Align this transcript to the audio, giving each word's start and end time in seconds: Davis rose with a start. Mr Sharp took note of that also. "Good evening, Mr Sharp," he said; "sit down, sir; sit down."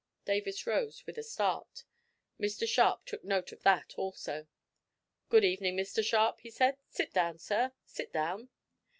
Davis 0.25 0.65
rose 0.65 1.05
with 1.05 1.19
a 1.19 1.21
start. 1.21 1.83
Mr 2.39 2.67
Sharp 2.67 3.05
took 3.05 3.23
note 3.23 3.51
of 3.51 3.61
that 3.61 3.93
also. 3.99 4.47
"Good 5.29 5.43
evening, 5.45 5.77
Mr 5.77 6.03
Sharp," 6.03 6.39
he 6.39 6.49
said; 6.49 6.77
"sit 6.89 7.13
down, 7.13 7.37
sir; 7.37 7.73
sit 7.85 8.11
down." 8.11 8.49